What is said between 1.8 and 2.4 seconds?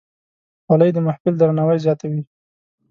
زیاتوي.